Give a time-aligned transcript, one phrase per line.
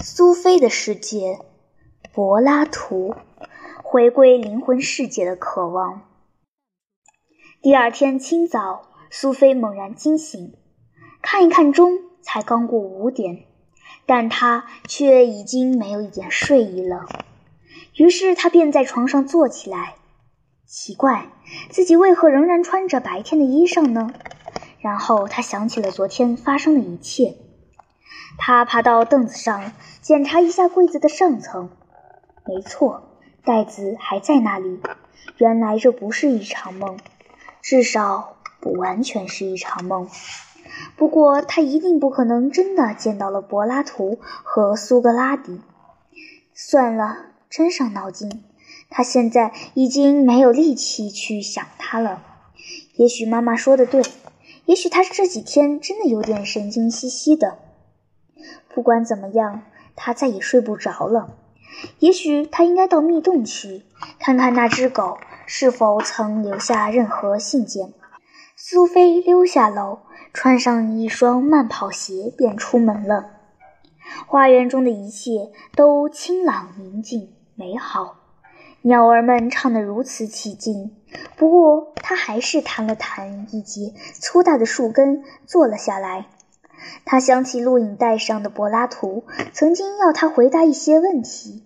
[0.00, 1.40] 苏菲的世界，
[2.14, 3.16] 柏拉图，
[3.82, 6.02] 回归灵魂世界的渴望。
[7.60, 10.54] 第二天清早，苏菲猛然惊醒，
[11.20, 13.44] 看一看钟，才刚过五点，
[14.06, 17.04] 但她却已经没有一点睡意了。
[17.96, 19.96] 于是她便在床上坐起来，
[20.64, 21.32] 奇怪，
[21.70, 24.12] 自己为何仍然穿着白天的衣裳呢？
[24.78, 27.34] 然后她想起了昨天发生的一切。
[28.38, 31.68] 他爬到凳子上，检查一下柜子的上层。
[32.46, 33.02] 没错，
[33.44, 34.80] 袋子还在那里。
[35.36, 36.98] 原来这不是一场梦，
[37.60, 40.08] 至少不完全是一场梦。
[40.96, 45.60] 不过他一定不可能真的见到了柏拉图和苏格拉底。
[46.54, 47.16] 算了，
[47.50, 48.44] 真伤脑筋。
[48.88, 52.22] 他现在已经没有力气去想他了。
[52.94, 54.02] 也许妈妈说的对，
[54.64, 57.58] 也许他这几天真的有点神经兮兮的。
[58.78, 59.62] 不管怎么样，
[59.96, 61.34] 他再也睡不着了。
[61.98, 63.82] 也许他应该到密洞去，
[64.20, 67.92] 看看那只狗是否曾留下任何信件。
[68.54, 73.30] 苏菲溜下楼，穿上一双慢跑鞋，便出门了。
[74.28, 78.14] 花园中的一切都清朗、宁静、美好，
[78.82, 80.96] 鸟儿们唱得如此起劲。
[81.36, 86.26] 不过，他还是弹了弹一截粗大的树根，坐了下来。
[87.04, 91.64] 他想起录影带上的柏拉图曾经要他回答一些问题。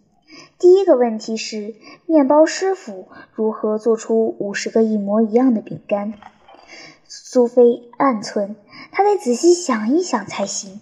[0.58, 1.74] 第一个问题是：
[2.06, 6.14] 面包师傅如何做出五十个一模一样的饼干？
[7.06, 8.56] 苏菲暗存，
[8.90, 10.80] 他得仔细想一想才行，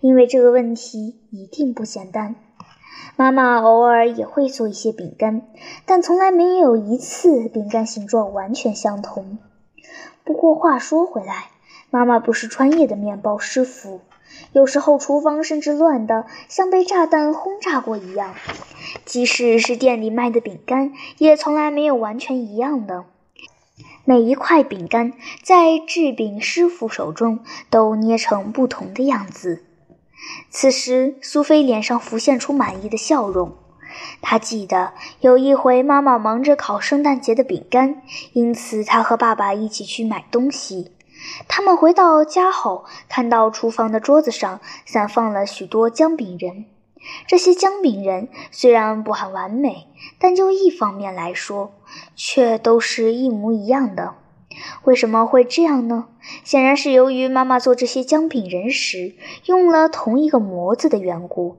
[0.00, 2.36] 因为这个问题一定不简单。
[3.16, 5.42] 妈妈偶尔也会做一些饼干，
[5.86, 9.38] 但从来没有一次饼干形状完全相同。
[10.24, 11.46] 不过话说回来，
[11.94, 14.00] 妈妈不是专业的面包师傅，
[14.50, 18.34] 有时候厨房甚至乱得像被炸弹轰炸过一样。
[19.04, 23.04] 即使是店里卖的饼干，也从来没有完全一样的。
[24.04, 25.12] 每一块饼干
[25.44, 27.38] 在制饼师傅手中
[27.70, 29.62] 都捏成不同的样子。
[30.50, 33.52] 此时，苏菲脸上浮现出满意的笑容。
[34.20, 38.02] 她记得有一回，妈妈忙着烤圣诞节的饼干，
[38.32, 40.90] 因此她和爸爸一起去买东西。
[41.48, 46.66] 他们回到家后，看到厨房的桌子上散放了许多姜饼人。
[47.26, 51.74] 这些姜饼人虽然不很完美，但就一方面来说，
[52.16, 54.14] 却都是一模一样的。
[54.84, 56.06] 为什么会这样呢？
[56.44, 59.14] 显然是由于妈妈做这些姜饼人时
[59.46, 61.58] 用了同一个模子的缘故。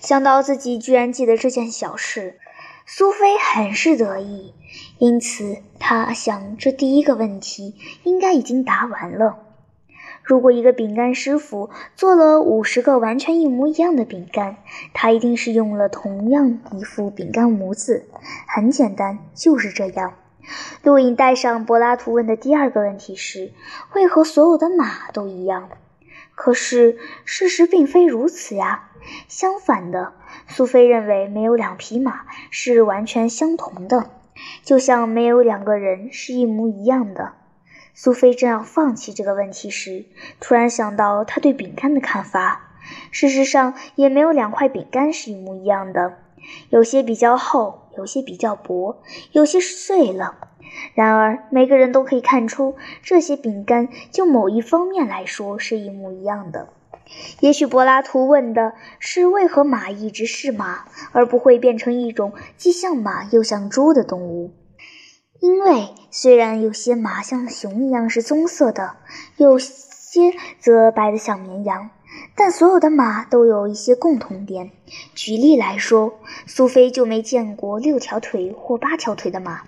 [0.00, 2.38] 想到自己居然记得这件小事，
[2.86, 4.54] 苏菲很是得意。
[4.98, 9.38] 因此，他想，这第一个问题应该已经答完了。
[10.22, 14.58] 如果一个饼干师傅做了五十个完全一模一样的饼干，
[14.94, 18.06] 他一定是用了同样一副饼干模子。
[18.46, 20.14] 很简单，就是这样。
[20.82, 23.52] 录影带上，柏拉图问的第二个问题是：
[23.94, 25.68] 为何所有的马都一样？
[26.34, 28.91] 可是事实并非如此呀。
[29.28, 30.12] 相反的，
[30.46, 34.10] 苏菲认为没有两匹马是完全相同的。
[34.62, 37.34] 就像没有两个人是一模一样的。
[37.94, 40.06] 苏菲正要放弃这个问题时，
[40.40, 42.70] 突然想到她对饼干的看法。
[43.10, 46.18] 事实上，也没有两块饼干是一模一样的，
[46.70, 49.02] 有些比较厚，有些比较薄，
[49.32, 50.36] 有些碎了。
[50.94, 56.68] 然而，每个人都可以看出，这些饼干就某一方面来说是一模一样的。
[57.40, 64.54] 也许柏拉图问的是为何马一直是马，而不会变成一种既像马又像猪的动物。
[65.40, 68.96] 因为虽然有些马像熊一样是棕色的，
[69.36, 71.90] 有些则白得像绵羊，
[72.36, 74.70] 但所有的马都有一些共同点。
[75.14, 76.14] 举例来说，
[76.46, 79.62] 苏菲就没见过六条腿或八条腿的马。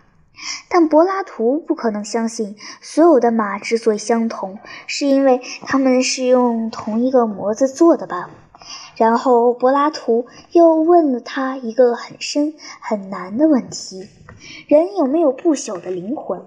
[0.68, 8.30] 但柏拉图不可能相信，所有的马之所以相同，是因为它们是用同一个模子做的吧？
[8.96, 14.08] 然后柏拉图又问了他一个很深很难的问题：
[14.68, 16.46] 人有没有不朽的灵魂？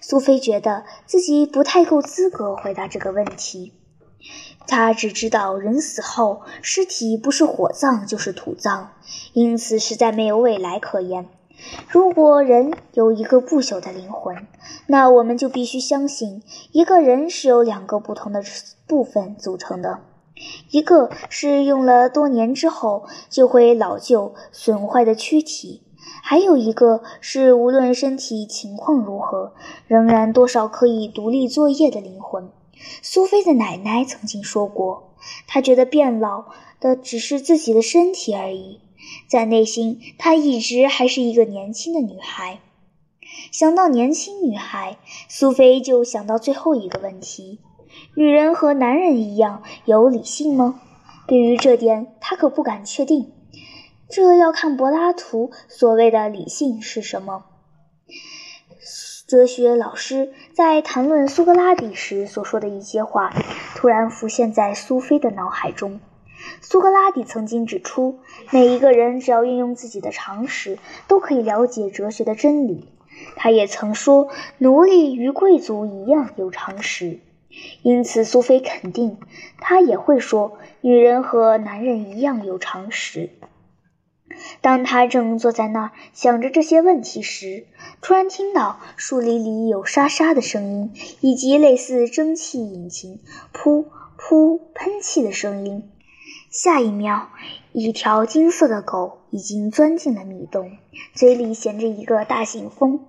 [0.00, 3.72] 苏菲觉得自己不太够资格回答这个问题。
[4.66, 8.88] 他只知道人死后尸体不是火葬就是土葬，
[9.32, 11.28] 因此实在没有未来可言。
[11.88, 14.46] 如果人有一个不朽的灵魂，
[14.86, 16.42] 那我们就必须相信，
[16.72, 18.42] 一个人是由两个不同的
[18.86, 20.00] 部分组成的：
[20.70, 25.82] 一个是用了多年之后就会老旧损坏的躯体，
[26.22, 29.54] 还有一个是无论身体情况如何，
[29.86, 32.50] 仍然多少可以独立作业的灵魂。
[33.02, 35.14] 苏菲的奶奶曾经说过，
[35.46, 36.44] 她觉得变老
[36.78, 38.80] 的只是自己的身体而已，
[39.28, 42.60] 在内心，她一直还是一个年轻的女孩。
[43.50, 44.98] 想到年轻女孩，
[45.28, 47.60] 苏菲就想到最后一个问题：
[48.14, 50.80] 女人和男人一样有理性吗？
[51.26, 53.32] 对于这点，她可不敢确定。
[54.08, 57.44] 这要看柏拉图所谓的理性是什么。
[59.26, 63.34] 哲学老师在谈论苏格拉底时所说的一些话，
[63.74, 65.98] 突然浮现在苏菲的脑海中。
[66.60, 68.20] 苏格拉底曾经指出，
[68.50, 70.78] 每一个人只要运用自己的常识，
[71.08, 72.88] 都可以了解哲学的真理。
[73.36, 74.28] 他也曾说，
[74.58, 77.20] 奴隶与贵族一样有常识。
[77.82, 79.16] 因此，苏菲肯定，
[79.58, 83.30] 他也会说，女人和男人一样有常识。
[84.60, 87.66] 当他正坐在那儿想着这些问题时，
[88.02, 93.20] 突然听到树林里有沙沙的声音，以及类似蒸汽引擎
[93.54, 93.86] 噗
[94.18, 95.90] 噗喷气的声音。
[96.56, 97.28] 下一秒，
[97.72, 100.78] 一条金色的狗已经钻进了密洞，
[101.12, 103.04] 嘴里衔着一个大信封。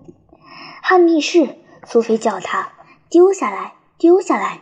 [0.81, 1.55] 汉密士，
[1.85, 2.73] 苏菲叫他
[3.09, 4.59] 丢下来，丢下来。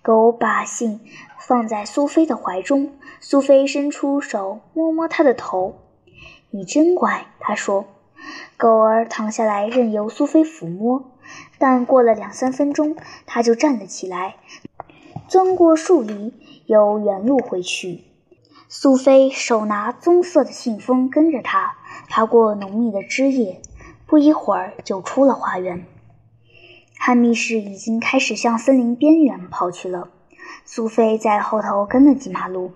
[0.00, 1.02] 狗把信
[1.38, 5.76] 放在苏菲的怀中，苏菲伸出手摸摸它的头。
[6.48, 7.84] 你真乖，他说。
[8.56, 11.12] 狗儿躺下来，任由苏菲抚摸。
[11.58, 12.96] 但过了两三分钟，
[13.26, 14.36] 它就站了起来，
[15.28, 16.32] 钻过树篱，
[16.64, 18.04] 由原路回去。
[18.68, 21.76] 苏菲手拿棕色的信封，跟着他
[22.08, 23.60] 爬过浓密的枝叶，
[24.06, 25.84] 不一会儿就出了花园。
[26.98, 30.08] 汉密士已经开始向森林边缘跑去了，
[30.64, 32.72] 苏菲在后头跟了几马路。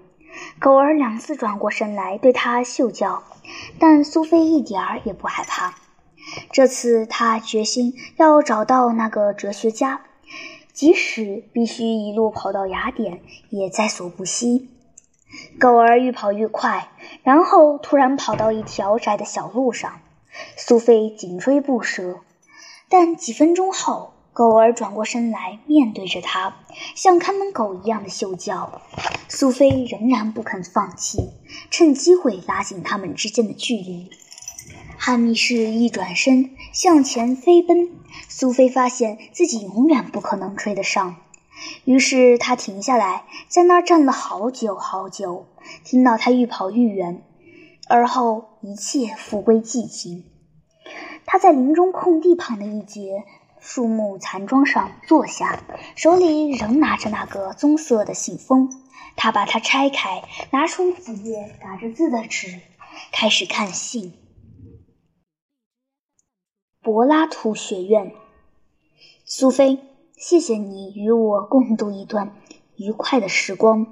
[0.58, 3.22] 狗儿两次转过身来对他嗅叫。
[3.78, 5.74] 但苏菲一点儿也不害怕。
[6.52, 10.02] 这次她决心要找到那个哲学家，
[10.72, 13.20] 即使必须一路跑到雅典，
[13.50, 14.70] 也在所不惜。
[15.58, 16.90] 狗儿愈跑愈快，
[17.22, 20.00] 然后突然跑到一条窄的小路上。
[20.56, 22.20] 苏菲紧追不舍，
[22.88, 26.56] 但几分钟后，狗儿转过身来，面对着他，
[26.94, 28.80] 像看门狗一样的嗅叫。
[29.28, 31.30] 苏菲仍然不肯放弃，
[31.70, 34.10] 趁机会拉近他们之间的距离。
[34.96, 37.90] 汉密士一转身向前飞奔，
[38.28, 41.16] 苏菲发现自己永远不可能追得上，
[41.84, 45.46] 于是她停下来，在那儿站了好久好久，
[45.84, 47.22] 听到他愈跑愈远，
[47.88, 50.24] 而后一切复归寂静。
[51.26, 53.24] 他在林中空地旁的一节。
[53.64, 55.62] 树木残桩上坐下，
[55.94, 58.68] 手里仍拿着那个棕色的信封。
[59.14, 62.58] 他把它拆开，拿出几页打着字的纸，
[63.12, 64.14] 开始看信。
[66.84, 68.12] 柏拉图学院，
[69.24, 69.78] 苏菲，
[70.16, 72.34] 谢谢你与我共度一段
[72.74, 73.86] 愉快的时光。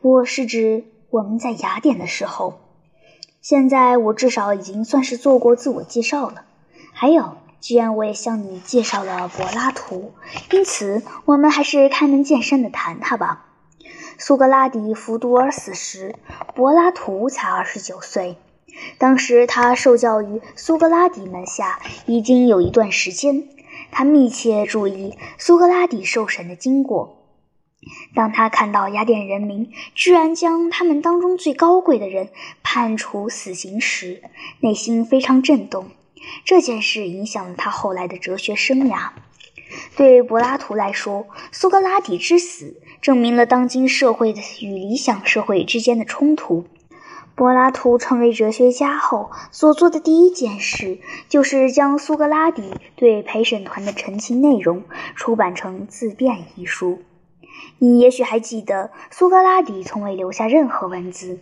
[0.00, 2.58] 我是指我们在雅典的时候。
[3.40, 6.44] 现在我至少已经算是做过自我介绍了。
[6.92, 7.36] 还有。
[7.60, 10.14] 既然我也向你介绍了柏拉图，
[10.50, 13.44] 因此我们还是开门见山的谈他吧。
[14.18, 16.16] 苏格拉底服毒而死时，
[16.54, 18.38] 柏拉图才二十九岁。
[18.98, 23.48] 当时他受教于苏格拉底门下已经有一段时间，
[23.90, 27.16] 他密切注意苏格拉底受审的经过。
[28.14, 32.28] 当他看到雅典人民居然将他们当中最高贵的人
[32.62, 34.22] 判处死刑时，
[34.60, 35.88] 内心非常震动。
[36.44, 39.08] 这件事影响了他后来的哲学生涯。
[39.96, 46.66] 对柏拉图来说，苏格拉底之死证明了当今社会的与理想社会之间的冲突。
[47.40, 54.82] 柏拉图成为哲学家后所做的第一件事，就是将苏格拉底对陪审团的陈情内容
[55.14, 56.98] 出版成自辩一书。
[57.78, 61.40] 你也许还记得，苏格拉底从未留下任何文字。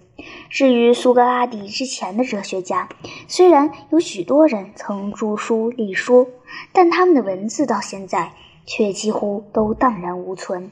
[0.48, 2.88] 至于苏格拉底之前的哲学家，
[3.26, 6.28] 虽然有许多人曾著书立说，
[6.72, 10.70] 但他们的文字到现在却几乎都荡然无存。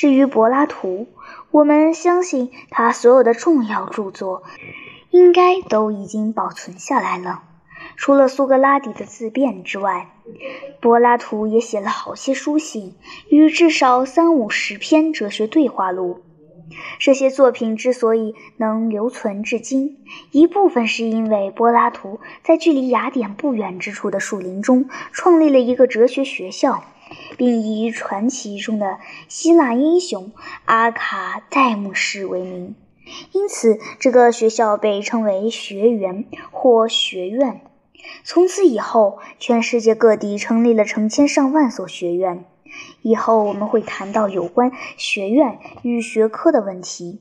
[0.00, 1.08] 至于柏拉图，
[1.50, 4.44] 我们相信他所有的重要著作，
[5.10, 7.42] 应该都已经保存下来了。
[7.96, 10.08] 除了苏格拉底的自辩之外，
[10.80, 12.94] 柏拉图也写了好些书信
[13.28, 16.22] 与至少三五十篇哲学对话录。
[16.98, 19.98] 这些作品之所以能留存至今，
[20.30, 26.84] 一部分是因为柏拉图在距离雅典不远之处的树林中创立了一个哲学学校，
[27.36, 28.98] 并以传奇中的
[29.28, 30.32] 希腊英雄
[30.64, 32.74] 阿卡戴姆斯为名，
[33.32, 37.60] 因此这个学校被称为学园或学院。
[38.24, 42.44] 从此以后，全世界各地成立了成千上万所学院，
[43.02, 47.20] 以后我们会谈到有关学院与学科的问题。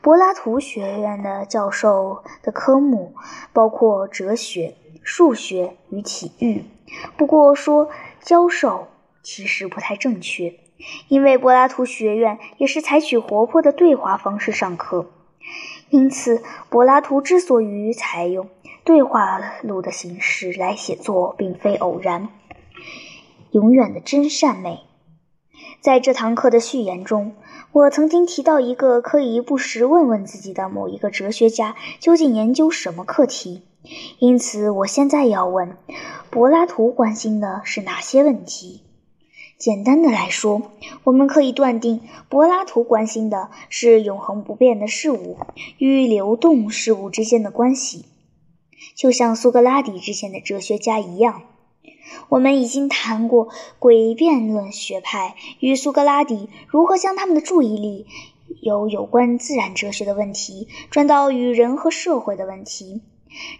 [0.00, 3.14] 柏拉图学院的教授的科目
[3.52, 6.64] 包括哲学、数学与体育。
[7.16, 7.88] 不过说
[8.20, 8.88] 教授
[9.24, 10.54] 其实不太正确，
[11.08, 15.10] 因为柏拉图学院也是采取活泼的对话方式上课。
[15.90, 18.48] 因此，柏拉图之所以采用
[18.84, 22.28] 对话录的形式来写作，并非偶然。
[23.50, 24.80] 永远的真善美，
[25.80, 27.34] 在这堂课的序言中，
[27.72, 33.62] 我曾经提到一个可以不时问问自己的某一个哲学家究竟研究什么课题。
[34.18, 35.76] 因此，我现在要问：
[36.30, 38.83] 柏拉图关心的是哪些问题？
[39.56, 40.72] 简单的来说，
[41.04, 45.38] 我们可以断定，柏拉图关心的是永恒不变的事物
[45.78, 48.04] 与流动事物之间的关系，
[48.94, 51.42] 就像苏格拉底之前的哲学家一样。
[52.28, 53.48] 我们已经谈过
[53.80, 58.06] 诡辩论学派与苏格拉底如何将他们的注意力
[58.60, 63.00] 由有关自然哲学的问题转到与人和社会的问题。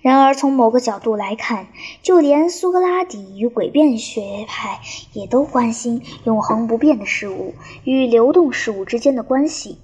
[0.02, 1.68] 然而，从某个角度来看，
[2.02, 4.80] 就连苏格拉底与诡辩学派
[5.12, 7.54] 也都关心永恒不变的事物
[7.84, 9.78] 与流动事物之间的关系。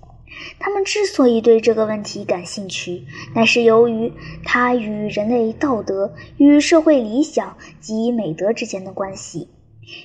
[0.59, 3.04] 他们之所以对这个问题感兴趣，
[3.35, 4.12] 乃是由于
[4.44, 9.49] 它与人类道德与社会理想及美德之间的关系。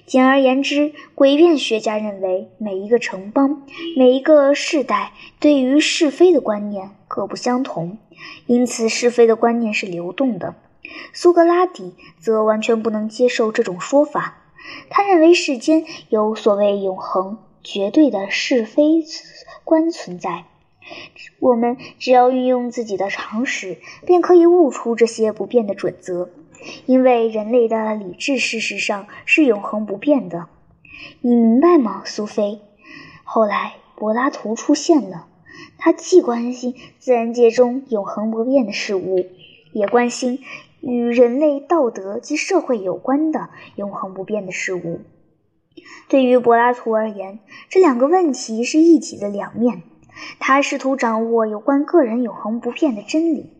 [0.05, 3.63] 简而言之，诡辩学家认为，每一个城邦、
[3.97, 7.97] 每一个世代对于是非的观念各不相同，
[8.45, 10.55] 因此是非的观念是流动的。
[11.13, 14.37] 苏格拉底则完全不能接受这种说法，
[14.89, 19.03] 他认为世间有所谓永恒、绝对的是非
[19.63, 20.45] 观存在。
[21.39, 26.29] 我们只要运用自己的常识，便可以悟出这些不变的准则。
[26.85, 30.47] 因为人类的理智事实上是永恒不变的，
[31.21, 32.59] 你明白吗，苏菲？
[33.23, 35.27] 后来柏拉图出现了，
[35.77, 39.25] 他既关心自然界中永恒不变的事物，
[39.71, 40.39] 也关心
[40.81, 45.01] 与人类道德及社会有关的永恒不变的事物。
[46.07, 49.83] 对于柏拉图而言，这两个问题是一体的两面。
[50.39, 53.54] 他试图掌握有关个人永恒不变的真理。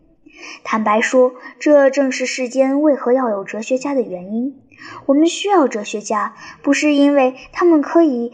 [0.64, 4.62] 坦白说，这正是世间为何要有哲学家的原因。
[5.06, 8.32] 我们需要哲学家，不是因为他们可以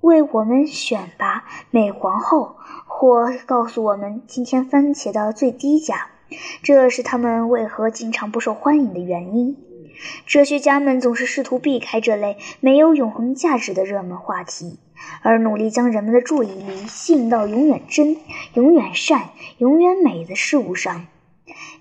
[0.00, 6.08] 为我们选拔美皇后，或告诉我们今天番茄的最低价，
[6.62, 9.56] 这是他们为何经常不受欢迎的原因。
[10.26, 14.80] 哲学家们总是试图避开这类没有永恒价值的热门话题，
[15.22, 18.16] 而努力将人们的注意力吸引到永远真、
[18.54, 21.06] 永远善、永远美的事物上。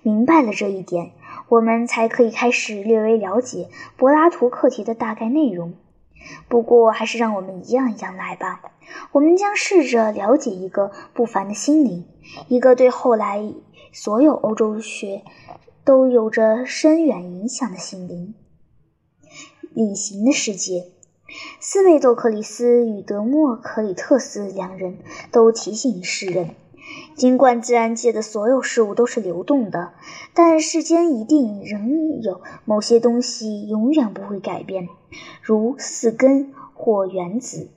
[0.01, 1.12] 明白了这一点，
[1.50, 5.74] 我们才可以开始略微了解柏拉图课题的大概内容。
[6.48, 8.62] 不过，还是让我们一样一样来吧。
[9.12, 12.05] 我们将试着了解一个不凡的心灵，
[12.48, 13.53] 一个对后来
[13.91, 15.24] 所有欧洲学
[15.84, 18.36] 都有着深远影响的心灵——
[19.75, 20.86] 隐形的世界。
[21.60, 25.00] 斯维多克里斯与德莫克里特斯两人
[25.32, 26.55] 都提醒世人。
[27.16, 29.94] 尽管自然界的所有事物都是流动的，
[30.34, 34.90] 但世间一定仍有某些东西永远不会改变，
[35.42, 37.70] 如四根或原子。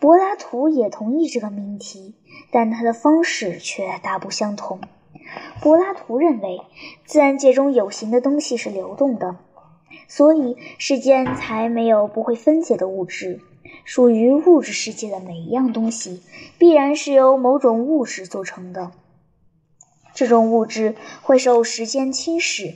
[0.00, 2.14] 柏拉图也同意这个命题，
[2.50, 4.80] 但他的方式却大不相同。
[5.62, 6.62] 柏拉图认为，
[7.04, 9.36] 自然界中有形的东西是流动的，
[10.08, 13.40] 所以世间才没有不会分解的物质。
[13.84, 16.22] 属于物质世界的每一样东西，
[16.58, 18.92] 必然是由某种物质做成的。
[20.14, 22.74] 这种物质会受时间侵蚀，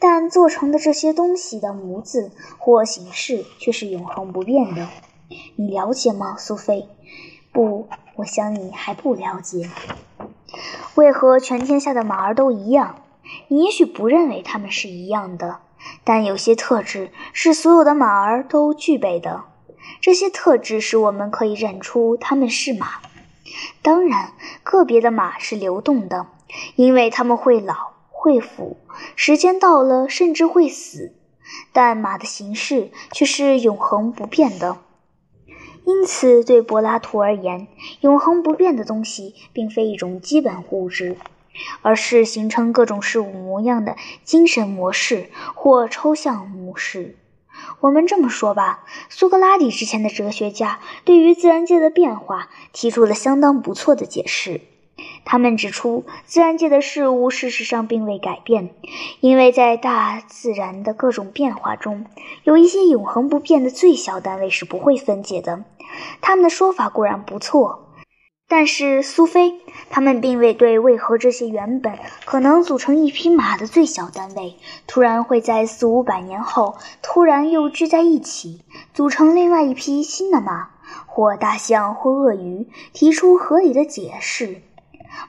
[0.00, 4.88] 但做成的这些东西的模子或形式却是永恒不变的。
[5.56, 6.88] 你了解吗，苏菲？
[7.52, 7.86] 不，
[8.16, 9.70] 我想你还不了解。
[10.94, 12.96] 为何全天下的马儿都一样？
[13.48, 15.60] 你也许不认为它们是一样的，
[16.04, 19.44] 但有些特质是所有的马儿都具备的。
[20.00, 23.00] 这些特质使我们可以认出它们是马。
[23.82, 24.32] 当然，
[24.62, 26.26] 个别的马是流动的，
[26.76, 28.76] 因为它们会老、会腐，
[29.16, 31.14] 时间到了甚至会死。
[31.72, 34.78] 但马的形式却是永恒不变的。
[35.84, 37.66] 因此，对柏拉图而言，
[38.00, 41.16] 永恒不变的东西并非一种基本物质，
[41.82, 47.16] 而是形成各种事物模样的精神模式或抽象模式。
[47.80, 54.60] 我们这么说吧，苏格拉底之前的哲学家对于自然界的变化提出了相当不错的解释。
[55.24, 58.70] 他们指出，自然界的事物事实上并未改变，
[59.20, 62.06] 因为在大自然的各种变化中，
[62.44, 65.64] 有一些永恒不变的最小单位是不会分解的。
[66.20, 67.88] 他们的说法固然不错，
[68.54, 78.60] 但是苏菲他们并未对为何这些原本可能组成一匹马的最小单位，突然会在四五百年后突然又聚在一起，
[78.92, 80.68] 组成另外一匹新的马，
[81.06, 84.60] 或大象，或鳄鱼，提出合理的解释。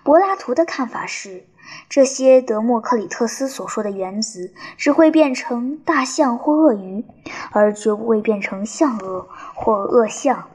[0.04, 1.46] 柏拉图的看法是，
[1.88, 7.06] 这些德谟克里特斯所说的原子只会变成大象或鳄鱼，
[7.54, 10.50] 而绝不会变成象鳄或鳄象。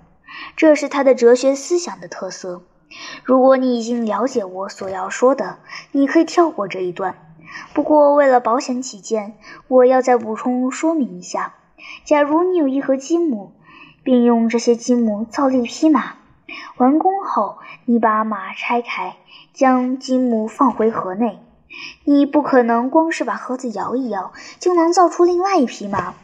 [0.57, 2.63] 这是他的哲学思想的特色。
[3.23, 5.59] 如果你已经了解我所要说的，
[5.93, 7.17] 你可以跳过这一段。
[7.73, 9.35] 不过，为了保险起见，
[9.69, 11.55] 我要再补充说明一下：
[12.05, 13.53] 假如你有一盒积木，
[14.03, 16.15] 并用这些积木造了一匹马。
[16.77, 19.17] 完工后，你把马拆开，
[19.53, 21.41] 将积木放回盒内。
[22.05, 26.15] 你不可能光是把盒子摇一摇就能造出另外一匹马。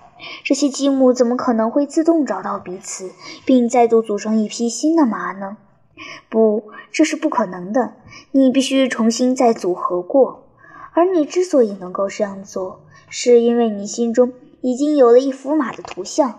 [0.44, 3.12] 这些积木怎么可能会自动找到彼此，
[3.44, 5.56] 并再度组成一匹新的马呢？
[6.28, 7.94] 不，这是不可能的。
[8.32, 10.48] 你必须重新再组合过。
[10.92, 16.38] 而你之所以能够这样做，是因为你心中已经有了一幅马的图像。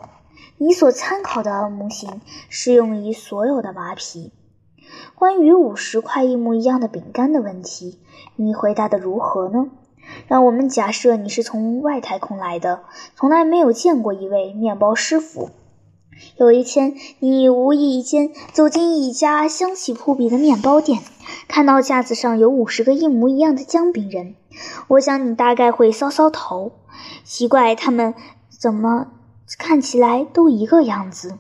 [0.57, 4.31] 你所参考的模型适用于所有的马匹。
[5.13, 7.99] 关于五十块一模一样的饼干的问题，
[8.37, 9.69] 你回答的如何呢？
[10.27, 12.83] 让我们假设你是从外太空来的，
[13.15, 15.49] 从来没有见过一位面包师傅。
[16.37, 21.01] 有一天，你无意间走进一家香气扑鼻的面包店，
[21.47, 24.35] 看到架子上有五十个一模一样的姜饼人。
[24.87, 26.71] 我想你大概会搔搔头，
[27.23, 28.13] 奇怪他们
[28.49, 29.07] 怎么。
[29.59, 31.37] 看起来都一个样子。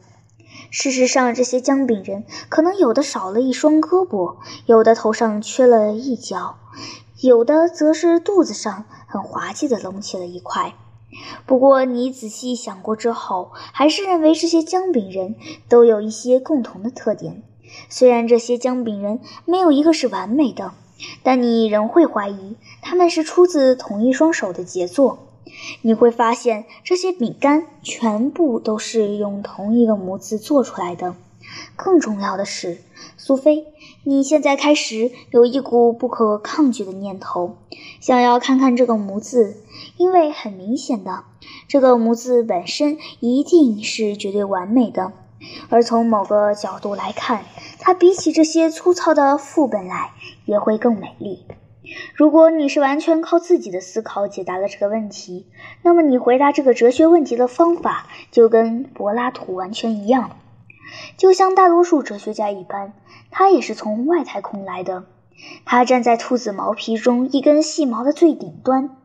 [0.69, 4.35] 事实上，这些姜饼人可能有的少了一双胳膊，
[4.67, 6.57] 有的头上缺了一角，
[7.21, 10.73] 有的则是肚子上很滑稽地隆起了一块。
[11.45, 15.35] 不过，你仔细想过之后，还是认为这些姜饼人
[15.69, 17.43] 都有一些共同的特点。
[17.89, 20.73] 虽然这些姜饼人没有一个是完美的，
[21.23, 25.19] 但你仍会怀疑他们是出自同一双手的杰作。
[25.81, 31.15] 你会发现，这些饼干全部都是用同一个模子做出来的。
[31.77, 32.79] 更重要的是，
[33.15, 33.67] 苏菲，
[34.07, 37.57] 你现在开始有一股不可抗拒的念头，
[37.99, 39.57] 想要看看这个模子，
[39.97, 41.23] 因为很明显的，
[41.67, 45.11] 这个模子本身一定是绝对完美的。
[45.69, 47.45] 而从某个角度来看，
[47.79, 50.11] 它比起这些粗糙的副本来，
[50.45, 51.43] 也会更美丽。
[52.13, 55.47] 如果你是完全靠自己的思考解答了这个问题，
[55.81, 60.37] 那么你回答这个哲学问题的方法就跟柏拉图完全一样，
[61.17, 62.93] 就像大多数哲学家一般，
[63.31, 65.05] 他也是从外太空来的。
[65.65, 68.95] 他站在兔子毛皮中一根细毛的最顶端，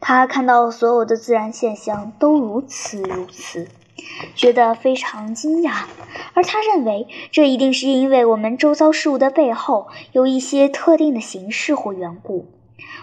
[0.00, 3.68] 他看到所有的自然现象都如此如此。
[4.34, 5.84] 觉得非常惊讶，
[6.34, 12.46] 而他认为这一定是因为我们周遭事物的背后有一些特定的形式或缘故。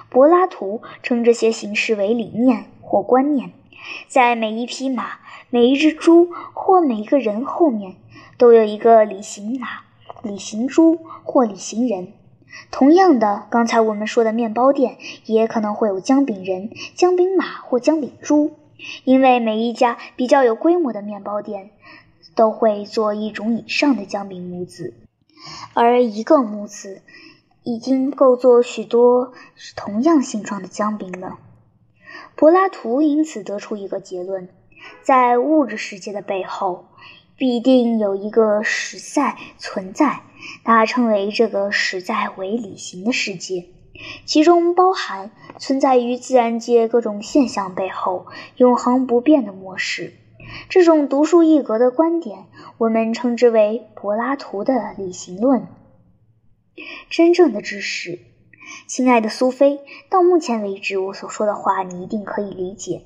[0.10, 3.52] 柏拉图称这些形式为理念或观念，
[4.08, 7.96] 在每一匹马、每一只猪或每一个人后面
[8.38, 9.68] 都有一个李行马、
[10.22, 12.14] 李行猪或李行人。
[12.72, 18.52] 同样的，刚才我们说的面包店也可能会有姜饼人、姜饼马或姜饼猪。
[19.06, 21.70] 因为每一家比较有规模的面包店
[22.36, 24.94] 都会做一种以上的姜饼模子，
[25.74, 27.02] 而一个模子
[27.64, 29.32] 已经够做许多
[29.78, 31.40] 同样形状的姜饼了。
[32.36, 34.50] 柏拉图因此得出一个结论：
[35.02, 36.88] 在物质世界的背后，
[37.36, 40.22] 必定有一个实在存在，
[40.64, 43.66] 他称为这个实在为理型的世界。
[44.26, 48.26] 其中包含存在于自然界各种现象背后
[48.58, 50.14] 永恒不变的模式。
[50.68, 52.46] 这种独树一格的观点，
[52.78, 55.68] 我们称之为柏拉图的理型论。
[57.10, 58.20] 真正的知识，
[58.88, 63.04] 亲爱的苏菲，到目前为止，我所说的话你一定可以理解。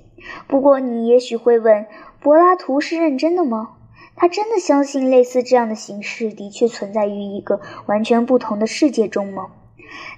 [0.47, 1.85] 不过，你也许会问：
[2.19, 3.76] 柏拉图是认真的吗？
[4.17, 9.51] 他真的相信类似这样的形式的确存在于一个完全不同的世界中吗？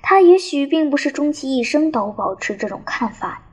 [0.02, 3.44] 他也许并不是终其一生都保持这种看法，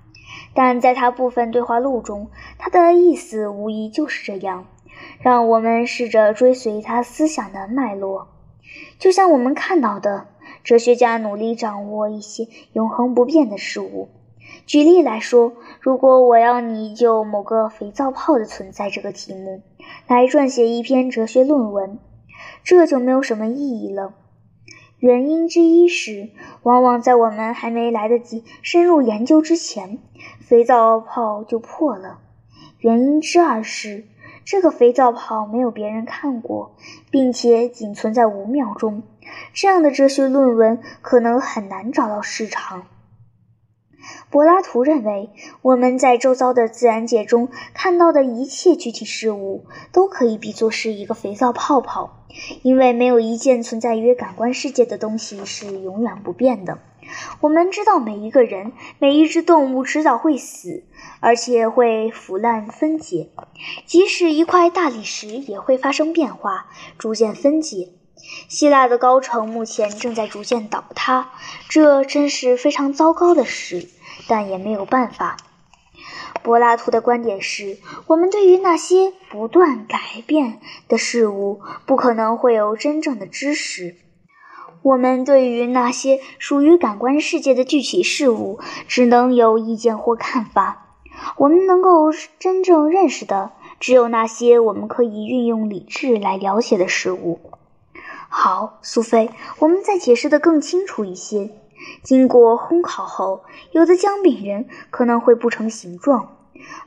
[0.55, 4.67] 但在他部分对话录中，他的意思无疑就是这样。
[5.21, 8.29] 让我们试着追随他思想的脉络，
[8.99, 10.29] 就像我们看到的，
[10.65, 14.09] 哲学家努力掌握一些永恒不变的事物。
[14.65, 19.63] 举例来说，如果我要你就某个肥皂泡的存在这个题目
[20.07, 21.99] 来撰写一篇哲学论文，
[22.65, 24.15] 这就没有什么意义了。
[24.99, 26.31] 原因之一是，
[26.63, 29.99] 往往在我们还没来得及深入研究之前，
[30.41, 32.19] 肥皂泡就破了。
[32.79, 34.07] 原因之二是，
[34.45, 36.75] 这个肥皂泡没有别人看过，
[37.11, 39.03] 并且仅存在五秒钟。
[39.53, 42.87] 这样的哲学论文可能很难找到市场。
[44.31, 45.31] 柏拉图认为，
[45.63, 52.25] 我们在周遭的自然界中看到的一切具体事物，都可以比作是一个肥皂泡泡，
[52.63, 56.79] 因为没有一件存在于感官世界的东西是永远不变的。
[57.41, 60.83] 我们知道，每一个人、每一只动物迟早会死，
[61.21, 63.29] 而且会腐烂分解；
[63.87, 66.67] 即使一块大理石也会发生变化，
[66.99, 67.91] 逐渐分解。
[68.49, 71.31] 希腊的高城目前正在逐渐倒塌，
[71.69, 73.89] 这真是非常糟糕的事，
[74.29, 75.37] 但也没有办法。
[76.43, 83.95] 柏拉图的观点是：我们对于那些不断改变的事物，不可能会有真正的知识；
[84.83, 90.83] 我们对于那些属于感官世界的具体事物，只能有意见或看法。
[91.37, 97.41] 我们能够真正认识的，只有那些我们可以运用理智来了解的事物。
[98.29, 101.51] 好，苏菲，我们再解释的更清楚一些。
[102.03, 106.37] 经过烘烤后，有的姜饼人可能会不成形状。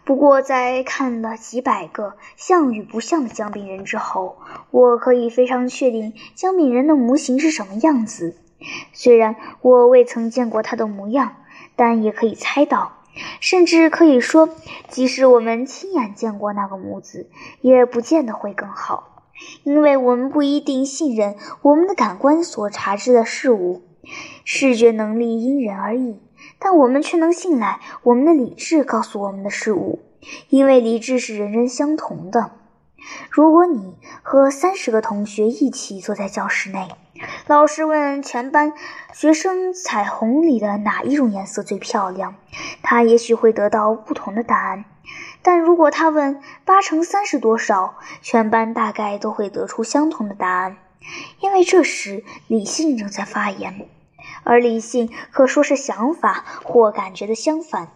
[0.03, 4.37] 不过，在看了几百个像与不像的姜饼人之后，
[4.71, 8.35] 我可以非常确定姜饼人的模型是什么样子。
[8.91, 11.35] 虽然我未曾见过他的模样，
[11.75, 12.93] 但也可以猜到。
[13.41, 14.49] 甚至可以说，
[14.87, 17.29] 即使我们亲眼见过那个模子，
[17.61, 19.23] 也不见得会更好。
[19.63, 23.81] 因为我们不一定信任我们的感官所察知的事物，
[24.45, 26.19] 视觉能力因人而异，
[26.59, 29.99] 但我们却能信赖我们的理智告诉我们的事物，
[30.49, 32.51] 因为理智是人人相同的。
[33.29, 36.89] 如果你和三十个同学一起坐在教室内，
[37.47, 38.73] 老师问全班
[39.13, 42.35] 学生彩虹里的哪一种颜色最漂亮，
[42.83, 44.85] 他也许会得到不同的答案。
[45.41, 50.77] 但如果他问八乘三是多少，全班大概都会得出相同的答案，
[51.41, 53.87] 因为这时理性正在发言，
[54.43, 57.91] 而理性可说是想法或感觉的相反。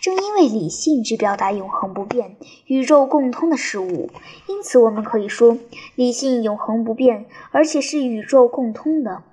[0.00, 4.10] 正因为理性只表达永恒不变、宇宙共通的事物，
[4.46, 5.58] 因此我们可以说
[5.96, 9.24] 理性永恒不变，而且是宇宙共通的。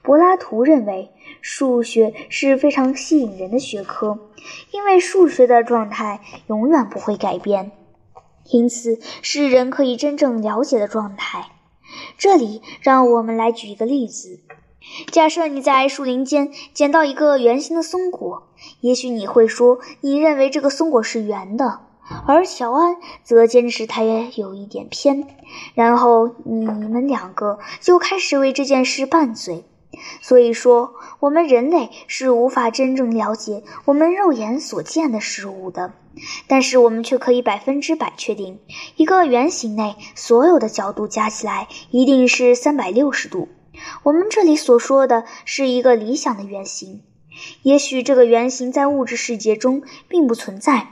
[0.00, 1.10] 柏拉图认为，
[1.42, 4.30] 数学是非常吸引人的学科，
[4.70, 7.72] 因为数学的状态永远不会改变，
[8.50, 11.50] 因此是人可以真正了解的状态。
[12.16, 14.40] 这里，让我们来举一个例子：
[15.10, 18.48] 假设你在树林间捡到一个圆形的松果，
[18.80, 21.80] 也许你会说，你认为这个松果是圆的。
[22.26, 25.26] 而乔安则坚持它也有一点偏，
[25.72, 29.64] 然后你们两个就开始为这件事拌嘴。
[30.20, 35.92] 所以说，我们人类是无法真正了解我们肉眼所见的事物的，
[36.46, 38.60] 但是我们却可以百分之百确定，
[38.96, 43.48] 一个圆形内所有的角度加起来一定是三百六十度。
[44.04, 47.02] 我们这里所说的是一个理想的圆形，
[47.62, 50.88] 也许这个圆形在物质世界中并不存在。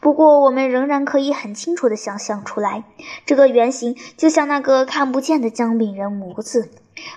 [0.00, 2.84] 不过，我们仍然可以很清楚地想象出来，
[3.26, 6.70] 这个圆形就像那个看不见的姜饼人模子，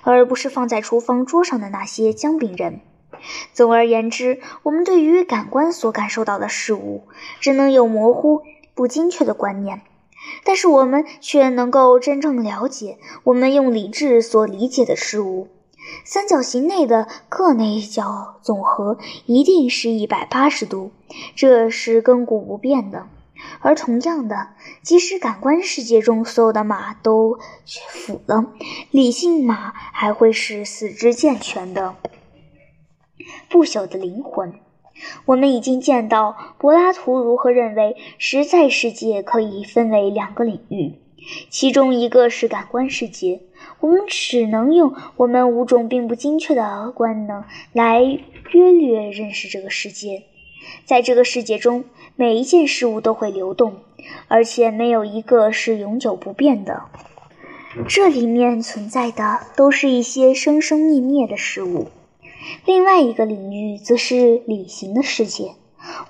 [0.03, 2.81] 而不是放在厨房桌上的那些姜饼人。
[3.53, 7.03] 总而言之，我们对于感官所感受到的事物，
[7.39, 8.43] 只能有模糊、
[8.75, 9.81] 不精确的观念，
[10.43, 15.47] 但是我们却能够真正了解我们用理智所理解的事物。
[16.03, 20.91] 三角形内的各内角总和一定是一百八十度，
[21.35, 23.07] 这是亘古不变的。
[23.59, 24.49] 而同样的，
[24.81, 27.39] 即使感官世界中所有的马都
[27.89, 28.53] 腐了，
[28.91, 31.95] 理性马还会是四肢健全的、
[33.49, 34.53] 不朽的灵魂。
[35.25, 40.93] 我们已经见到柏拉图如何认为实在世界可以分为两个领域，
[41.49, 43.41] 其中一个是感官世界。
[43.79, 50.23] 我们只能用我们五种并不精确的官能来约略认识这个世界。
[50.85, 53.75] 在这个世界中，每一件事物都会流动，
[54.27, 56.83] 而且没有一个是永久不变的。
[57.87, 61.87] 这里面存在的都是一些生生灭灭的事物。
[62.65, 65.51] 另外一个领域则是理性的世界。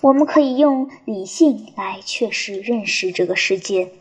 [0.02, 3.92] 我们可以用理性来确实认识这个世界，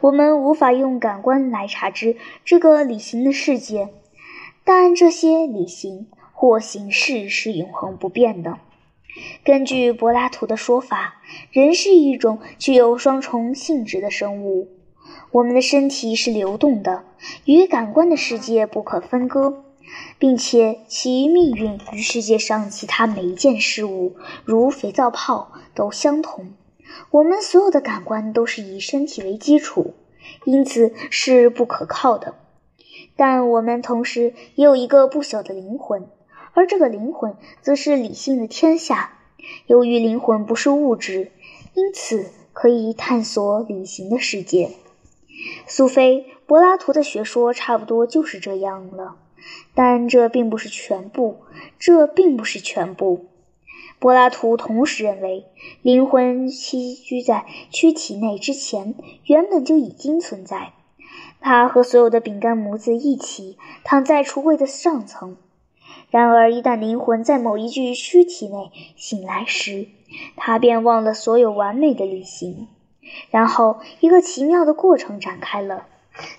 [0.00, 3.90] 我们无法用感官来察知这个理性的世界，
[4.64, 8.58] 但这些理性或形式是永恒不变的。
[9.44, 14.68] 根据柏拉图的说法，人是一种具有双重性质的生物，
[15.32, 17.04] 我们的身体是流动的，
[17.44, 19.64] 与感官的世界不可分割。
[20.20, 26.52] 并且其命运与世界上其他每一件事物，如肥皂泡，都相同。
[27.10, 29.94] 我们所有的感官都是以身体为基础，
[30.44, 32.36] 因此是不可靠的。
[33.16, 36.06] 但我们同时也有一个不朽的灵魂，
[36.52, 39.18] 而这个灵魂则是理性的天下。
[39.66, 41.32] 由于灵魂不是物质，
[41.74, 44.72] 因此可以探索理性的世界。
[45.66, 49.16] 苏菲·柏拉图的学说差不多就是这样了，
[49.74, 51.38] 但这并不是全部。
[51.78, 53.26] 这并不是全部。
[53.98, 55.46] 柏拉图同时认为，
[55.82, 60.72] 灵魂栖居在躯体内之前，原本就已经存在。
[61.40, 65.36] 它和所有的饼干模子一起躺在橱柜的上层。
[66.10, 69.86] 然而，一旦灵魂在某一具躯体内醒来时，
[70.36, 72.66] 他便忘了所有完美的旅行。
[73.30, 75.86] 然后，一个奇妙的过程展开了。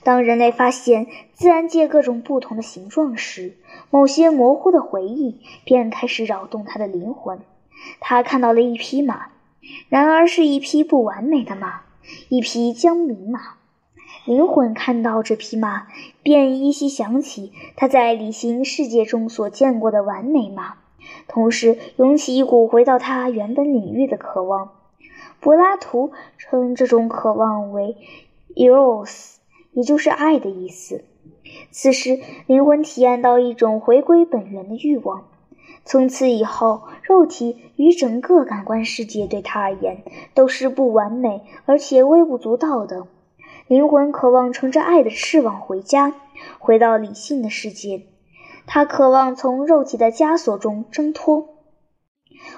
[0.03, 3.57] 当人类发现自然界各种不同的形状时，
[3.89, 7.39] 某些模糊的回忆便开始扰动他的灵魂。
[7.99, 9.29] 他看到了一匹马，
[9.89, 11.81] 然而是一匹不完美的马，
[12.27, 13.55] 一匹江明马。
[14.25, 15.87] 灵魂看到这匹马，
[16.21, 20.75] 便依稀想起他在理性世界中所见过的完美马，
[21.27, 24.73] 同时涌起一股回到他原本领域的渴望。
[25.39, 27.97] 柏拉图称这种渴望为
[28.55, 29.37] “eros”，
[29.73, 31.03] 也就是爱的意思。
[31.71, 35.25] 此时，灵魂体验到一种回归本源的欲望。
[35.83, 40.03] 从此以后，肉体与整个感官世界对他而言
[40.35, 43.07] 都是不完美而且微不足道的。
[43.71, 46.13] 灵魂渴望乘着爱的翅膀回家，
[46.59, 48.05] 回到理性的世界。
[48.67, 51.47] 他渴望从肉体的枷锁中挣脱。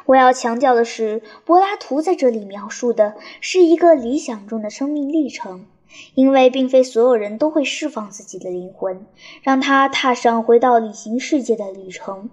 [0.07, 5.67] 我要强调的是，柏拉图在这里描述的是一个理想中的生命历程，
[6.15, 9.05] 因为并非所有人都会释放自己的灵魂，
[9.43, 12.31] 让他踏上回到理性世界的旅程。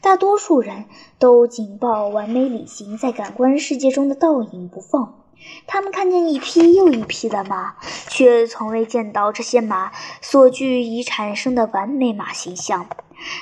[0.00, 0.86] 大多数人
[1.18, 5.23] 都紧抱完美理性在感官世界中的倒影不放。
[5.66, 7.76] 他们看见一匹又一匹的马，
[8.08, 12.86] 却从未见到这些马所具已产生的完美马形象。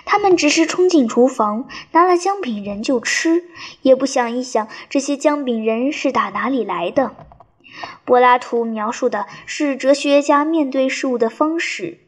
[0.05, 3.45] 他们只是冲进厨房，拿了姜饼人就吃，
[3.81, 7.17] 也不想一想这些姜饼人是打哪里来的。
[8.05, 11.99] 柏拉图描述的是哲学家面对事物的方式，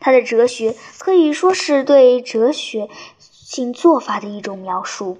[0.00, 5.18] 他的哲学可以说是对哲学性做法的一种描述。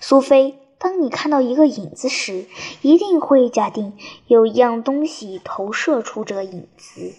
[0.00, 0.58] 苏菲。
[0.78, 2.46] 当你看到一个影子时，
[2.82, 3.94] 一定会假定
[4.26, 7.12] 有一样东西投射出这个影子。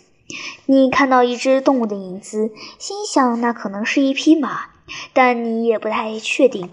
[0.65, 4.71] 你看到一只动物的影子，心想那可能是一匹马，
[5.13, 6.69] 但你也不太确定。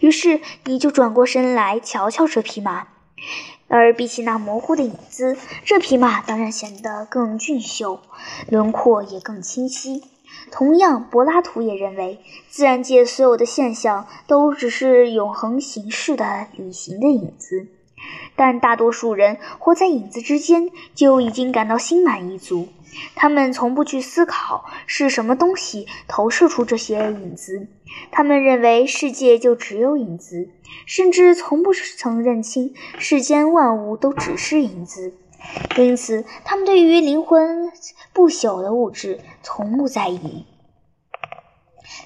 [0.00, 2.88] 于是你就转过身来瞧瞧这匹马，
[3.68, 8.00] 而比起那模糊的影子，这匹马当然显得更俊秀，
[8.48, 10.02] 轮廓也更清晰。
[10.50, 17.68] 同样，柏拉图也认为，自然界所有的现象都只是永恒形式的旅行的影子。
[18.36, 22.68] 但大多数人活在影子之间，就已经感到心满意足。
[23.14, 27.66] 他们从不去思考是什么东西投射出这些影子，
[28.10, 30.48] 他们认为世界就只有影子，
[30.86, 35.12] 甚至从不曾认清世间万物都只是影子。
[35.76, 37.72] 因此，他们对于灵魂
[38.12, 40.46] 不朽的物质从不在意。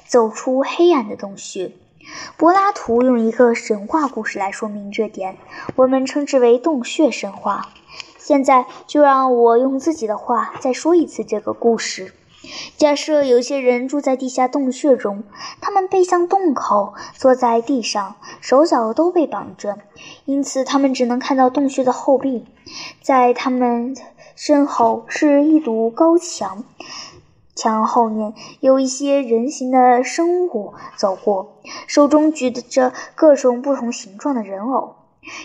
[0.06, 1.72] 走出黑暗的洞穴，
[2.36, 5.38] 柏拉图用一个神话故事来说明这点，
[5.76, 7.72] 我们称之为洞穴神话。
[8.18, 12.14] 现在就让我用自己的话再说一次这个故事。
[12.76, 15.22] 假设有些人住在地下洞穴中，
[15.60, 19.78] 他们背向洞口，坐在地上，手脚都被绑着，
[20.24, 22.44] 因此他们只能看到洞穴的后壁。
[23.00, 23.96] 在他们
[24.34, 26.64] 身后是一堵高墙，
[27.54, 34.96] 墙后面有一些人形的生物走过，手中举着各种不同形状的人偶。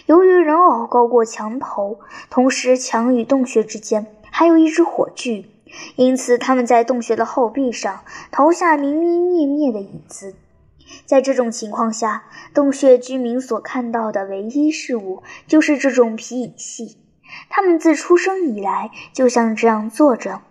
[0.08, 2.00] 由于人偶高过墙头，
[2.32, 5.52] 同时墙与洞穴之间还有一只火炬。
[5.96, 10.36] 因此，他们在洞穴的后壁上投下明明灭灭的影子。
[11.06, 16.98] 在这种情况下，洞穴居民所看到的唯一事物就是这种皮影戏。
[17.50, 20.42] 他们自出生以来就像这样坐着，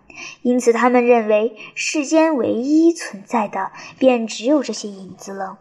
[0.42, 5.59] 因此他们认为世间唯一存在的便只有这些影子了。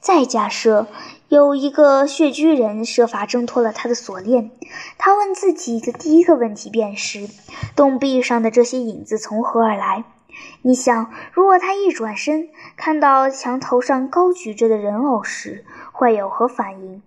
[0.00, 0.86] 再假设
[1.28, 4.50] 有一个穴居人设法挣脱了他的锁链，
[4.96, 7.28] 他问自己的第一个问题便是：
[7.76, 10.04] 洞壁上的这些影子从何而来？
[10.62, 17.02] 你想，如果他一转身看到墙头上高举着的人偶时，会有何反应？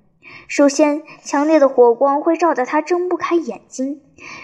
[0.48, 4.02] 首先，强烈的火光会照得他睁不开眼睛；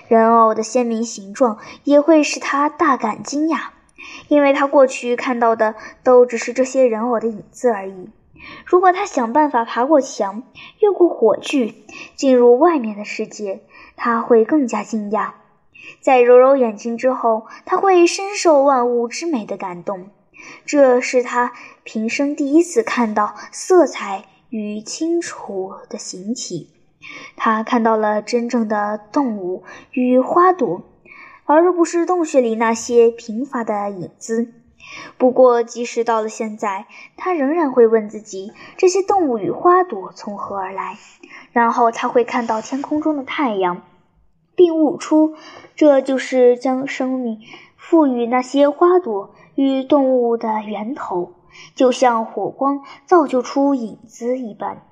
[0.07, 3.69] 人偶的鲜明形状也会使他大感惊讶。
[4.27, 8.09] 因为他过去看到的都只是这些人偶的影子而已。
[8.65, 10.43] 如果他想办法爬过墙，
[10.79, 11.83] 越过火炬，
[12.15, 13.61] 进入外面的世界，
[13.95, 15.31] 他会更加惊讶。
[16.01, 20.09] 在揉揉眼睛之后，他会深受万物之美的感动。
[20.65, 26.69] 这是他平生第一次看到色彩与清楚的形体。
[27.35, 30.83] 他看到了真正的动物与花朵，
[31.45, 34.53] 而不是洞穴里那些贫乏的影子。
[35.17, 40.97] 不过，即使到了现在，他仍然会问自己：这些动物与花朵从何而来？
[41.51, 43.81] 然后他会看到天空中的太阳，
[44.55, 45.35] 并悟出，
[45.75, 47.39] 这就是将生命
[47.75, 51.33] 赋予那些花朵与动物的源头，
[51.73, 54.83] 就像火光造就出影子一般。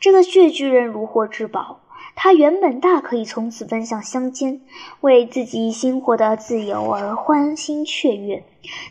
[0.00, 1.81] 这个血巨人如获至宝。
[2.14, 4.60] 他原本大可以从此奔向乡间，
[5.00, 8.44] 为自己新获得自由而欢欣雀跃，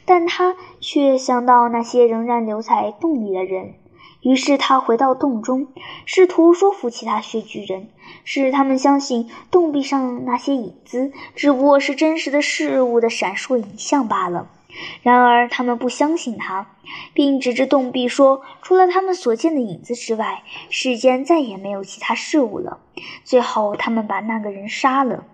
[0.05, 3.75] 但他却想到那些仍然留在洞里的人，
[4.21, 5.67] 于是他回到洞中，
[6.05, 7.87] 试图说服其他血巨人，
[8.25, 14.49] 使他们相信洞壁上那些影子只不过是真实的事物的闪烁影像罢了。
[15.03, 16.67] 然而，他们不相信他，
[17.13, 22.79] 并指着洞壁说：“除了他们所见的影子之外，世间再也没有其他事物了。”
[23.23, 25.25] 最后，他们把那个人杀了。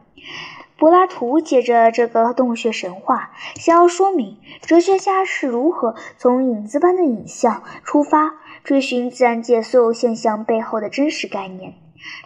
[0.78, 11.74] 柏拉图借着这个洞穴神话，想要说明哲学家是如何从影子般的影像出发，追寻自然界所有现象背后的真实概念。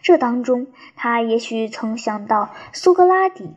[0.02, 3.54] 这当中，他也许曾想到苏格拉底。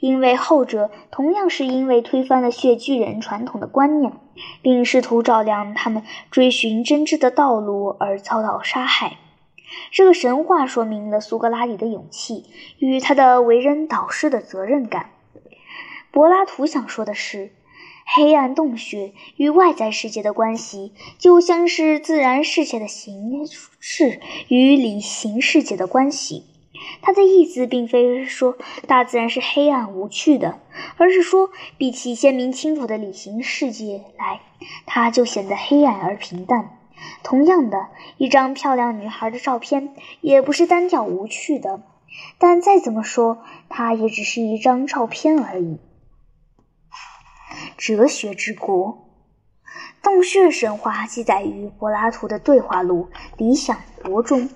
[0.00, 4.12] 因为后者同样是因为推翻了血巨人传统的观念，
[4.60, 9.18] 并试图照亮他们追寻真知的道路而遭到杀害。
[9.90, 12.44] 这个神话说明了苏格拉底的勇气
[12.78, 15.10] 与他的为人导师的责任感。
[16.10, 17.52] 柏拉图想说的是，
[18.04, 23.46] 黑暗洞穴与外在世界的关系，就像是自然世界的形
[23.80, 26.44] 式与理性世界的关系。
[27.02, 28.56] 他的意思并非说
[28.86, 30.58] 大自然是黑暗无趣的，
[30.96, 34.40] 而是说，比起鲜明清楚的理性世界来，
[34.86, 36.78] 它就显得黑暗而平淡。
[37.22, 41.82] 同样的，一张漂亮女孩的照片也不是单调无趣的，
[42.38, 45.78] 但再怎么说，它也只是一张照片而已。
[47.76, 49.08] 哲学之国，
[50.02, 54.48] 洞穴神话记载于柏拉图的对话录《理想国》中。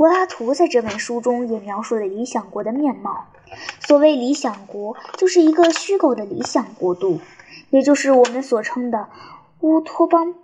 [0.00, 3.26] 柏拉图在这本书中也描述了理想国的面貌。
[3.80, 7.20] 所谓理想国，就是一个虚构的理想国度，
[7.68, 9.10] 也就是我们所称的
[9.60, 10.34] 乌托邦。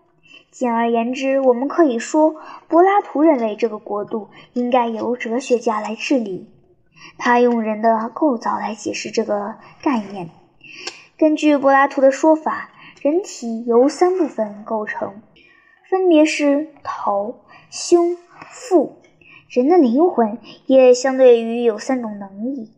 [0.50, 2.36] 简而言之，我们可以说，
[2.68, 6.50] 柏拉图认为这个国度应该由哲学家来治理。
[7.16, 10.28] 他用人的构造来解释这个概念。
[11.16, 12.68] 根据柏拉图的说法，
[13.00, 15.22] 人体由三部分构成，
[15.88, 17.40] 分别是头、
[17.70, 18.18] 胸、
[18.50, 18.98] 腹。
[19.48, 22.70] 人的灵魂也相对于有三种能力：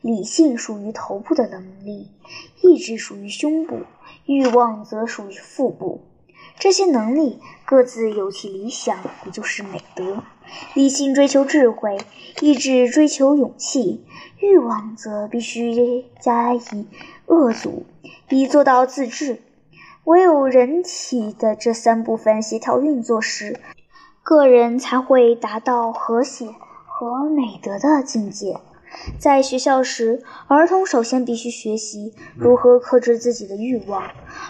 [0.00, 2.12] 理性属于头部的能力，
[2.62, 3.80] 意志属于胸部，
[4.24, 6.02] 欲望则属于腹部。
[6.58, 10.22] 这些能力各自有其理想，也就是美德。
[10.74, 11.98] 理性追求智慧，
[12.40, 14.04] 意志追求勇气，
[14.40, 16.86] 欲望则必须加以
[17.26, 17.84] 遏阻，
[18.30, 19.42] 以做到自治。
[20.04, 23.58] 唯有人体的这三部分协调运作时，
[24.26, 26.48] 个人才会达到和谐
[26.84, 28.58] 和美德的境界。
[29.20, 34.02] 在学校时，儿童首先必须学习如何克制自己的欲望，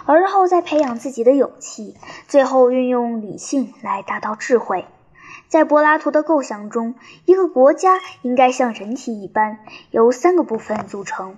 [0.06, 1.94] 而后再培养自己的勇气，
[2.26, 4.86] 最后运用理性来达到智慧。
[5.46, 6.94] 在柏拉图的构想中，
[7.26, 9.58] 一个国家应该像人体一般，
[9.90, 11.36] 由三个部分组成，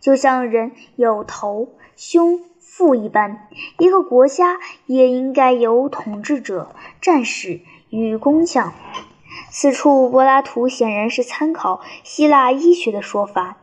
[0.00, 2.40] 就像人有头、胸。
[2.68, 8.72] 腹一般，一个国家也应该由统治者、战士与工匠。
[9.50, 13.56] 此处，柏拉图显然是参考希腊医学的说法。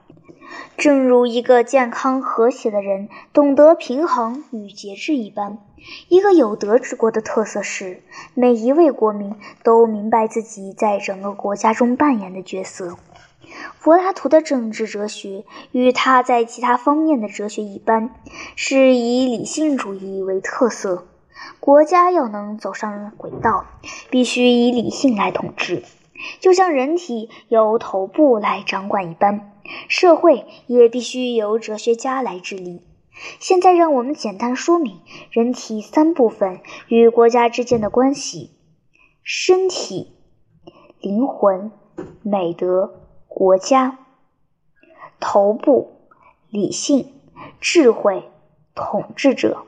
[0.77, 5.57] 正如一个健康和谐的人懂得平衡与节制一般，
[6.09, 8.03] 一个有德之国的特色是，
[8.35, 12.97] 每一位国民都明白自己在整个国家中扮演的角色。
[13.81, 18.13] 柏拉图的政治哲学与他在其他方面的哲学一般，
[18.55, 21.07] 是以理性主义为特色。
[21.59, 23.65] 国家要能走上轨道，
[24.09, 25.83] 必须以理性来统治，
[26.39, 29.51] 就像人体由头部来掌管一般，
[29.87, 32.81] 社会也必须由哲学家来治理。
[33.39, 34.99] 现在，让我们简单说明
[35.31, 38.51] 人体三部分与国家之间的关系：
[39.23, 40.15] 身体、
[40.99, 41.71] 灵魂、
[42.21, 42.99] 美德。
[43.35, 43.97] 国家
[45.19, 46.07] 头部
[46.49, 47.13] 理性
[47.59, 48.29] 智慧
[48.75, 49.65] 统治者；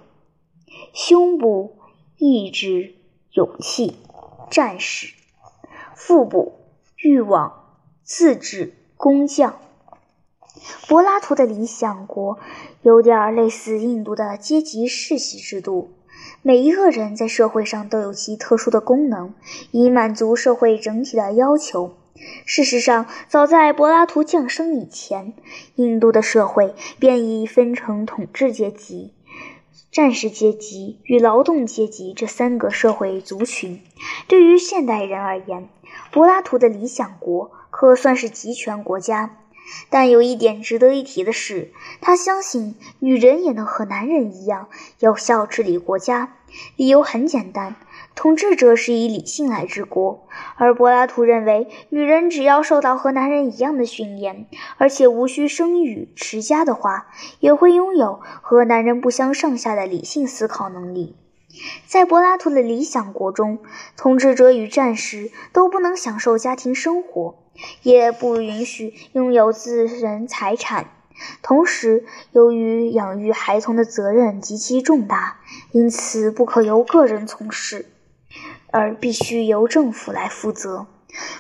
[0.94, 1.78] 胸部
[2.18, 2.96] 意志、
[3.32, 3.98] 勇气、
[4.50, 5.14] 战士；
[5.96, 6.60] 腹部
[6.98, 9.60] 欲望、自治、工匠。
[10.88, 12.40] 柏拉图的理想国
[12.82, 15.92] 有点类似印度的阶级世袭制度，
[16.42, 19.34] 每一个人在社会上都有其特殊的功能，
[19.72, 21.98] 以满足社会整体的要求。
[22.46, 25.34] 事实上，早在柏拉图降生以前，
[25.76, 29.14] 印度的社会便已分成统治阶级、
[29.96, 33.82] 战士阶级与劳动阶级这三个社会族群。
[34.28, 35.70] 对于现代人而言，
[36.12, 39.38] 柏拉图的理想国可算是集权国家。
[39.90, 41.72] 但有一点值得一提的是，
[42.02, 44.68] 他相信女人也能和男人一样
[45.00, 46.36] 有效治理国家。
[46.76, 47.78] 理由很简单。
[48.16, 54.48] 统治者是以理性来治国，而柏拉图认为，女人只要受到和男人一样的训练，
[54.78, 57.08] 而且无需生育持家的话，
[57.40, 61.18] 也会拥有和男人不相上下的理性思考能力。
[61.86, 63.60] 在柏拉图的理想国中，
[63.98, 67.36] 统治者与战士都不能享受家庭生活，
[67.84, 70.88] 也不允许拥有私人财产。
[71.42, 75.40] 同时，由于养育孩童的责任极其重大，
[75.72, 77.86] 因此不可由个人从事。
[78.76, 80.86] 而必须由政府来负责。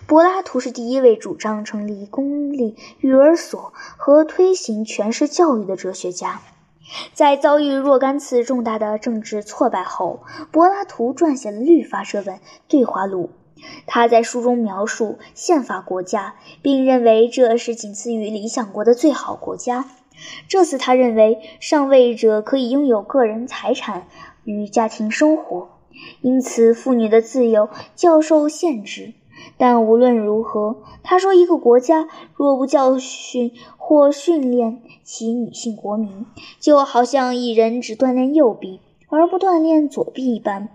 [0.07, 6.39] 柏拉图是第一位主张成立公立育儿所和推行全市教育的哲学家。
[7.13, 13.31] 在遭遇若干次重大的政治挫败后，柏拉图撰写了《律法》这本对话录。
[13.85, 19.83] 他在书中描述宪法国家，并认为这是仅次于理想国的最好国家。
[20.47, 24.07] 这次，他认为上位者可以拥有个人财产
[24.45, 25.74] 与家庭生活。
[26.21, 29.13] 因此，妇女的自由较受限制。
[29.57, 36.25] 但无论如何，他说，一个国家若不教训或训练其女性国民，
[36.59, 38.79] 就好像一人只锻炼右臂
[39.09, 40.69] 而不锻炼左臂一般。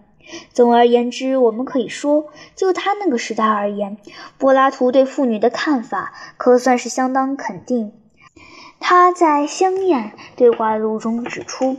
[0.52, 3.96] 总而言之，我们可以说，就他那个时代而言，
[4.38, 7.92] 柏拉图对妇女的看法可算是相当肯定。
[8.78, 11.76] 他在《香艳对话录》中指出。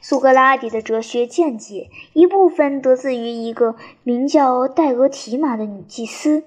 [0.00, 6.44] 苏格拉底的哲学见解一部分得自于一个名叫戴俄提玛的女祭司，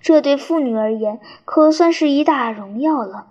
[0.00, 3.26] 这对妇女而言可算是一大荣耀了。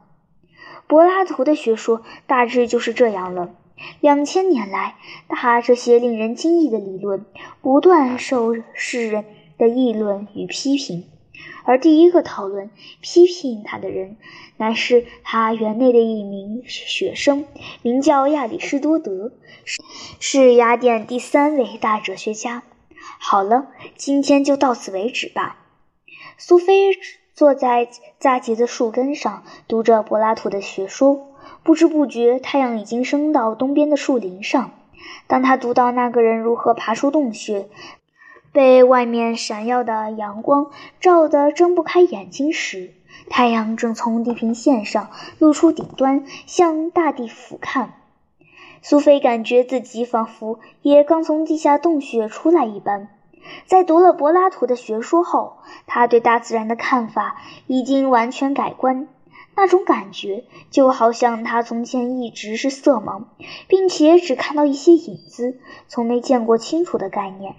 [0.87, 3.51] 柏拉图的学说大致就是这样了。
[3.99, 4.95] 两千年来，
[5.29, 7.25] 他这些令人惊异的理论
[7.61, 9.25] 不断受世人
[9.57, 11.05] 的议论与批评。
[11.63, 12.69] 而第一个讨论、
[13.01, 14.17] 批评他的人，
[14.57, 17.45] 乃是他园内的一名学生，
[17.81, 19.31] 名叫亚里士多德，
[20.19, 22.63] 是雅典第三位大哲学家。
[23.19, 25.57] 好了，今天就到此为止吧。
[26.37, 26.91] 苏菲
[27.33, 27.87] 坐在
[28.19, 31.27] 扎结的树根上，读着柏拉图的学说。
[31.63, 34.71] 不知不觉，太阳已经升到东边的树林上。
[35.27, 37.67] 当他读到那个人如何爬出洞穴，
[38.51, 42.93] 被外面闪耀的阳光照得睁不开眼睛时，
[43.29, 47.89] 太阳正从地平线上露出顶端，向大地俯瞰。
[48.81, 53.07] 苏菲感觉自己仿佛也刚从地下洞穴出来一般。
[53.65, 57.37] 在读了柏拉图的学说后，他对大自然的看法
[57.67, 59.07] 已经完全改观。
[59.55, 63.23] 那种感觉就好像他从前一直是色盲，
[63.67, 67.55] 并且只看到一些影子，从没见过清楚的概念。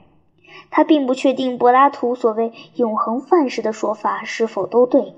[0.72, 5.14] 他并不确定柏拉图所谓“永恒范式”的说法是否都对，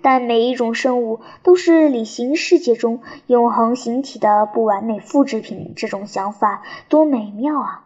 [0.00, 5.74] 但每一种生物都是理型世界中永恒形体的不完美复制品。
[5.76, 7.84] 这种想法多美妙啊！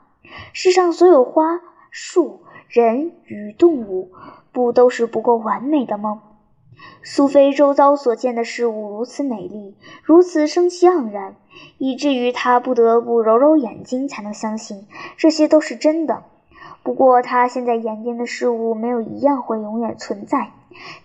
[0.53, 1.61] 世上所有花、
[1.91, 4.13] 树、人与动物，
[4.53, 6.23] 不都是不够完美的吗？
[7.03, 11.35] 苏菲周遭所见的事物如此美丽，如此生气盎然，
[11.79, 16.23] 以至于她不得不揉揉眼睛才能相信这些都是真的。
[16.89, 20.53] 不过，他现在眼见的事物没有一样会永远存在。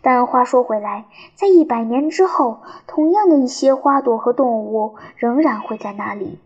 [0.01, 6.39] 但话说回来，在一百年之后，同样的一些花朵和动物仍然会在那里。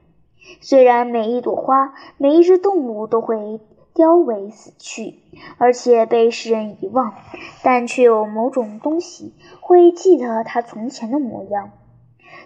[0.59, 3.61] 虽然每一朵花、每一只动物都会
[3.93, 5.19] 凋萎死去，
[5.59, 7.13] 而且被世人遗忘，
[7.61, 11.69] 但却有某种东西会记得它从前的模样。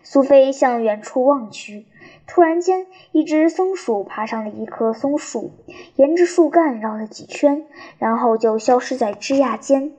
[0.03, 1.85] 苏菲向远处望去。
[2.27, 5.51] 突然间，一只松鼠爬上了一棵松树，
[5.95, 7.65] 沿着树干绕了几圈，
[7.97, 9.91] 然后就消失在枝桠间。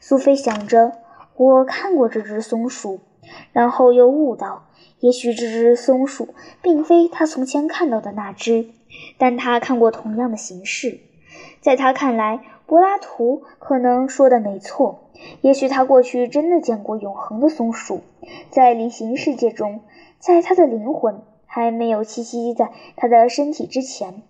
[0.00, 0.92] 苏菲想着
[1.36, 3.00] ：“我看过这只松鼠。”
[3.52, 4.66] 然后又悟到，
[5.00, 8.66] 也许这只松鼠并非她从前看到的那只，
[9.16, 11.00] 但她看过同样的形式。
[11.62, 15.03] 在她看来，柏拉图可能说的没错。
[15.40, 18.00] 也许他过去真的见过永恒的松鼠，
[18.50, 19.80] 在离形世界中，
[20.18, 21.22] 在他的灵魂。
[21.46, 24.24] 还没有栖息在他的身体之前，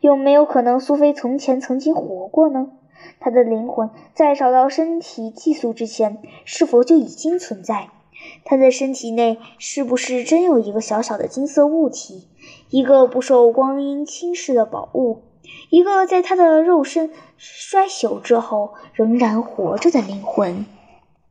[0.00, 2.70] 有没有可能苏菲从前曾经活过呢？
[3.20, 7.90] 他的灵魂在找到身体寄宿之前，是否就已经存在？
[8.42, 12.26] 他的身体内是不是真有一个小小的金色物体，
[12.70, 15.20] 一个不受光阴侵蚀的宝物，
[15.70, 20.66] 一个在他的肉身衰朽之后仍然活着的灵魂？